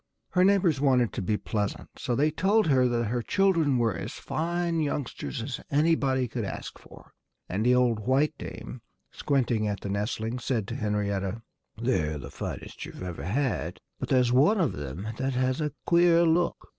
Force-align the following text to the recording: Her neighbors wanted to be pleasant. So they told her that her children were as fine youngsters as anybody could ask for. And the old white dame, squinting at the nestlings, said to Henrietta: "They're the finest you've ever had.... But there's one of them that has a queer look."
Her 0.31 0.43
neighbors 0.43 0.81
wanted 0.81 1.13
to 1.13 1.21
be 1.21 1.37
pleasant. 1.37 1.87
So 1.95 2.15
they 2.15 2.31
told 2.31 2.65
her 2.65 2.87
that 2.87 3.03
her 3.03 3.21
children 3.21 3.77
were 3.77 3.95
as 3.95 4.13
fine 4.13 4.79
youngsters 4.79 5.43
as 5.43 5.61
anybody 5.69 6.27
could 6.27 6.43
ask 6.43 6.79
for. 6.79 7.13
And 7.47 7.63
the 7.63 7.75
old 7.75 7.99
white 8.07 8.35
dame, 8.39 8.81
squinting 9.11 9.67
at 9.67 9.81
the 9.81 9.89
nestlings, 9.89 10.43
said 10.43 10.67
to 10.69 10.75
Henrietta: 10.75 11.43
"They're 11.77 12.17
the 12.17 12.31
finest 12.31 12.83
you've 12.83 13.03
ever 13.03 13.25
had.... 13.25 13.77
But 13.99 14.09
there's 14.09 14.31
one 14.33 14.59
of 14.59 14.71
them 14.73 15.07
that 15.17 15.33
has 15.35 15.61
a 15.61 15.71
queer 15.85 16.23
look." 16.25 16.67